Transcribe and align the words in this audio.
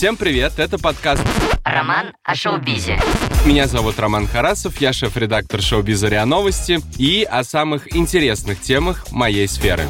Всем 0.00 0.16
привет, 0.16 0.54
это 0.56 0.78
подкаст 0.78 1.22
Роман 1.62 2.14
о 2.24 2.34
шоу-бизе. 2.34 2.98
Меня 3.44 3.66
зовут 3.66 3.98
Роман 3.98 4.26
Харасов, 4.26 4.80
я 4.80 4.94
шеф-редактор 4.94 5.60
шоу-биза 5.60 6.08
РИА 6.08 6.24
Новости 6.24 6.80
и 6.96 7.22
о 7.22 7.44
самых 7.44 7.94
интересных 7.94 8.62
темах 8.62 9.12
моей 9.12 9.46
сферы. 9.46 9.84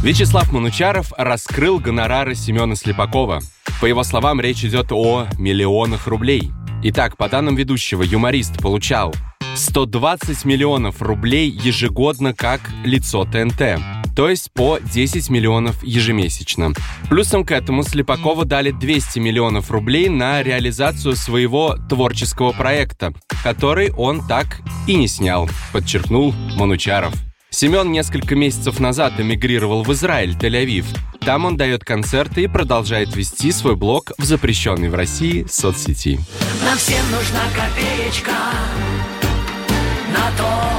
Вячеслав 0.00 0.52
Манучаров 0.52 1.12
раскрыл 1.18 1.80
гонорары 1.80 2.36
Семена 2.36 2.76
Слепакова. 2.76 3.40
По 3.80 3.86
его 3.86 4.04
словам, 4.04 4.40
речь 4.40 4.64
идет 4.64 4.92
о 4.92 5.26
миллионах 5.40 6.06
рублей. 6.06 6.52
Итак, 6.84 7.16
по 7.16 7.28
данным 7.28 7.56
ведущего, 7.56 8.04
юморист 8.04 8.62
получал 8.62 9.12
120 9.56 10.44
миллионов 10.44 11.02
рублей 11.02 11.48
ежегодно 11.50 12.32
как 12.32 12.60
лицо 12.84 13.24
ТНТ 13.24 13.80
то 14.16 14.30
есть 14.30 14.50
по 14.50 14.78
10 14.78 15.28
миллионов 15.28 15.84
ежемесячно. 15.84 16.72
Плюсом 17.10 17.44
к 17.44 17.52
этому 17.52 17.82
Слепакова 17.82 18.46
дали 18.46 18.70
200 18.70 19.18
миллионов 19.18 19.70
рублей 19.70 20.08
на 20.08 20.42
реализацию 20.42 21.14
своего 21.14 21.76
творческого 21.88 22.52
проекта, 22.52 23.12
который 23.44 23.92
он 23.92 24.26
так 24.26 24.62
и 24.86 24.96
не 24.96 25.06
снял, 25.06 25.48
подчеркнул 25.72 26.34
Манучаров. 26.56 27.14
Семен 27.50 27.92
несколько 27.92 28.34
месяцев 28.34 28.80
назад 28.80 29.14
эмигрировал 29.18 29.82
в 29.82 29.92
Израиль, 29.92 30.36
Тель-Авив. 30.36 30.86
Там 31.20 31.44
он 31.44 31.56
дает 31.56 31.84
концерты 31.84 32.44
и 32.44 32.48
продолжает 32.48 33.14
вести 33.14 33.52
свой 33.52 33.76
блог 33.76 34.12
в 34.18 34.24
запрещенной 34.24 34.88
в 34.88 34.94
России 34.94 35.46
соцсети. 35.50 36.20
Нам 36.64 36.76
всем 36.78 37.04
нужна 37.10 37.42
копеечка 37.54 38.32
на 40.08 40.36
то, 40.36 40.75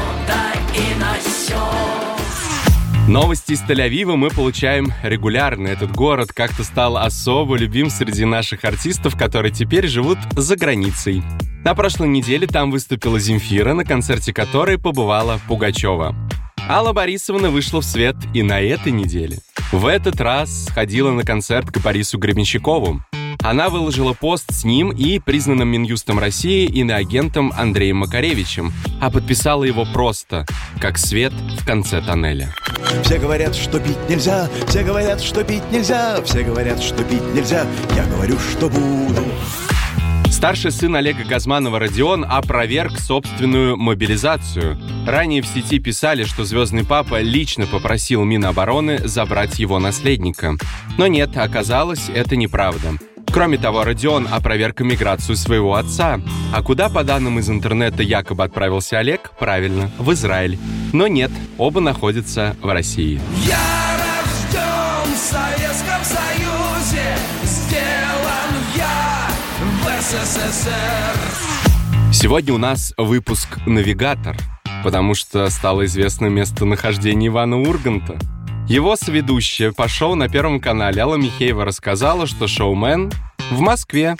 Новости 3.07 3.53
из 3.53 3.61
Тель-Авива 3.61 4.17
мы 4.17 4.29
получаем 4.29 4.91
регулярно. 5.01 5.67
Этот 5.67 5.93
город 5.93 6.33
как-то 6.33 6.65
стал 6.65 6.97
особо 6.97 7.55
любим 7.55 7.89
среди 7.89 8.25
наших 8.25 8.65
артистов, 8.65 9.17
которые 9.17 9.53
теперь 9.53 9.87
живут 9.87 10.17
за 10.33 10.57
границей. 10.57 11.23
На 11.63 11.73
прошлой 11.73 12.09
неделе 12.09 12.47
там 12.47 12.69
выступила 12.69 13.17
Земфира, 13.17 13.73
на 13.73 13.85
концерте 13.85 14.33
которой 14.33 14.77
побывала 14.77 15.39
Пугачева. 15.47 16.13
Алла 16.67 16.91
Борисовна 16.91 17.49
вышла 17.49 17.79
в 17.79 17.85
свет 17.85 18.17
и 18.33 18.43
на 18.43 18.59
этой 18.59 18.91
неделе. 18.91 19.39
В 19.71 19.85
этот 19.87 20.19
раз 20.19 20.67
ходила 20.69 21.11
на 21.11 21.23
концерт 21.23 21.71
к 21.71 21.79
Борису 21.79 22.17
Гребенщикову. 22.17 23.01
Она 23.41 23.69
выложила 23.69 24.11
пост 24.11 24.51
с 24.51 24.65
ним 24.65 24.91
и 24.91 25.19
признанным 25.19 25.69
Минюстом 25.69 26.19
России 26.19 26.65
иноагентом 26.65 27.53
Андреем 27.55 27.97
Макаревичем, 27.97 28.73
а 28.99 29.09
подписала 29.09 29.63
его 29.63 29.85
просто, 29.85 30.45
как 30.81 30.97
свет 30.97 31.31
в 31.31 31.65
конце 31.65 32.01
тоннеля. 32.01 32.53
Все 33.03 33.17
говорят, 33.19 33.55
что 33.55 33.79
пить 33.79 33.97
нельзя, 34.09 34.49
все 34.67 34.83
говорят, 34.83 35.21
что 35.21 35.43
пить 35.43 35.63
нельзя, 35.71 36.21
все 36.23 36.43
говорят, 36.43 36.81
что 36.81 37.03
пить 37.03 37.33
нельзя. 37.33 37.65
Я 37.95 38.05
говорю, 38.05 38.37
что 38.39 38.69
буду. 38.69 39.23
Старший 40.37 40.71
сын 40.71 40.95
Олега 40.95 41.23
Газманова 41.23 41.79
Родион 41.79 42.23
опроверг 42.23 42.99
собственную 42.99 43.75
мобилизацию. 43.75 44.77
Ранее 45.07 45.41
в 45.41 45.47
сети 45.47 45.79
писали, 45.79 46.25
что 46.25 46.45
Звездный 46.45 46.85
Папа 46.85 47.21
лично 47.21 47.65
попросил 47.65 48.23
Минобороны 48.23 48.99
забрать 49.07 49.57
его 49.57 49.79
наследника. 49.79 50.53
Но 50.99 51.07
нет, 51.07 51.35
оказалось, 51.37 52.09
это 52.13 52.35
неправда. 52.35 52.99
Кроме 53.31 53.57
того, 53.57 53.83
Родион 53.83 54.27
опроверг 54.31 54.79
миграцию 54.81 55.35
своего 55.35 55.75
отца. 55.75 56.19
А 56.53 56.63
куда, 56.63 56.89
по 56.89 57.03
данным 57.03 57.39
из 57.39 57.49
интернета, 57.49 58.01
якобы 58.01 58.43
отправился 58.43 58.97
Олег? 58.99 59.31
Правильно, 59.37 59.91
в 59.99 60.11
Израиль. 60.13 60.57
Но 60.93 61.07
нет, 61.07 61.31
оба 61.57 61.79
находятся 61.81 62.55
в 62.61 62.71
России. 62.71 63.21
Я 63.45 63.57
рожден 63.99 65.13
в 65.13 65.17
Советском 65.17 66.03
Союзе, 66.03 67.17
сделан 67.43 68.53
я 68.75 69.27
в 69.59 70.01
СССР. 70.01 71.17
Сегодня 72.13 72.53
у 72.53 72.57
нас 72.57 72.93
выпуск 72.97 73.59
«Навигатор», 73.67 74.37
потому 74.83 75.13
что 75.13 75.49
стало 75.49 75.85
известно 75.85 76.27
местонахождение 76.27 77.27
Ивана 77.27 77.59
Урганта. 77.59 78.17
Его 78.67 78.97
соведущая 78.97 79.71
по 79.71 79.87
шоу 79.87 80.15
на 80.15 80.27
Первом 80.27 80.59
канале 80.59 81.01
Алла 81.01 81.15
Михеева 81.15 81.63
рассказала, 81.63 82.27
что 82.27 82.47
шоумен 82.47 83.09
в 83.49 83.61
Москве. 83.61 84.17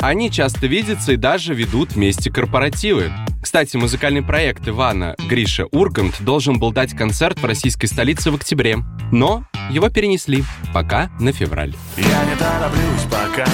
Они 0.00 0.30
часто 0.30 0.66
видятся 0.66 1.12
и 1.12 1.16
даже 1.16 1.52
ведут 1.52 1.92
вместе 1.92 2.30
корпоративы. 2.30 3.12
Кстати, 3.42 3.76
музыкальный 3.76 4.22
проект 4.22 4.66
Ивана 4.66 5.14
Гриша 5.28 5.66
Ургант 5.66 6.22
должен 6.22 6.58
был 6.58 6.72
дать 6.72 6.96
концерт 6.96 7.38
в 7.38 7.44
российской 7.44 7.84
столице 7.84 8.30
в 8.30 8.36
октябре. 8.36 8.78
Но 9.12 9.44
его 9.68 9.90
перенесли 9.90 10.42
пока 10.72 11.10
на 11.20 11.32
февраль. 11.32 11.74
Я 11.98 12.24
не 12.24 12.36
тороплюсь 12.36 13.04
пока 13.10 13.46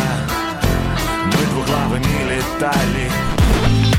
Мы 1.27 1.47
двуглавыми 1.51 2.05
летали 2.31 3.11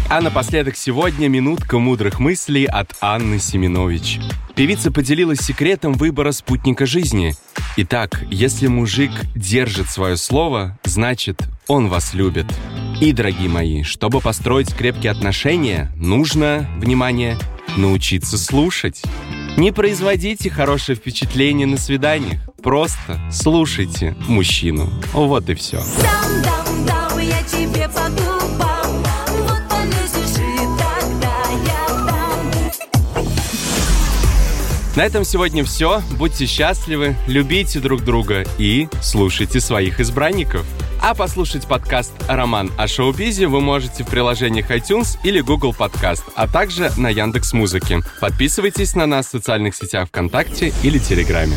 А 0.08 0.22
напоследок 0.22 0.78
сегодня 0.78 1.28
минутка 1.28 1.80
мудрых 1.80 2.20
мыслей 2.20 2.64
от 2.64 2.96
Анны 3.02 3.40
Семенович. 3.40 4.20
Певица 4.59 4.92
поделилась 4.92 5.40
секретом 5.40 5.94
выбора 5.94 6.34
спутника 6.34 6.86
жизни. 6.86 7.34
Итак, 7.78 8.25
если 8.30 8.68
мужик 8.68 9.09
держит 9.34 9.90
свое 9.90 10.18
слово, 10.18 10.78
значит, 10.84 11.47
он 11.70 11.88
вас 11.88 12.14
любит. 12.14 12.46
И, 13.00 13.14
дорогие 13.14 13.48
мои, 13.48 13.84
чтобы 13.84 14.19
построить 14.19 14.75
крепкие 14.75 15.14
отношения, 15.14 15.90
нужно, 15.96 16.69
внимание, 16.75 17.38
научиться 17.78 18.38
слушать. 18.38 19.02
Не 19.56 19.72
производите 19.72 20.50
хорошее 20.50 20.98
впечатление 20.98 21.66
на 21.66 21.78
свиданиях. 21.78 22.42
Просто 22.62 23.18
слушайте 23.31 24.14
мужчину. 24.28 24.92
Вот 25.14 25.50
и 25.50 25.56
все. 25.56 25.78
Дам, 26.02 26.44
дам, 26.44 26.86
дам 26.86 27.19
я 27.19 27.42
тебе 27.44 27.88
по 27.88 28.29
На 34.96 35.06
этом 35.06 35.24
сегодня 35.24 35.64
все. 35.64 36.02
Будьте 36.18 36.46
счастливы, 36.46 37.16
любите 37.28 37.80
друг 37.80 38.04
друга 38.04 38.44
и 38.58 38.88
слушайте 39.02 39.60
своих 39.60 40.00
избранников. 40.00 40.66
А 41.02 41.14
послушать 41.14 41.68
подкаст 41.68 42.12
«Роман 42.28 42.72
о 42.78 42.88
шоу-бизе» 42.88 43.48
вы 43.48 43.62
можете 43.62 44.04
в 44.04 44.08
приложениях 44.08 44.70
iTunes 44.72 45.18
или 45.24 45.40
Google 45.40 45.74
Подкаст, 45.74 46.24
а 46.36 46.48
также 46.48 46.92
на 46.98 47.10
Яндекс 47.10 47.54
Музыке. 47.54 48.02
Подписывайтесь 48.20 48.96
на 48.96 49.06
нас 49.06 49.28
в 49.28 49.32
социальных 49.32 49.76
сетях 49.76 50.10
ВКонтакте 50.10 50.74
или 50.84 50.98
Телеграме. 50.98 51.56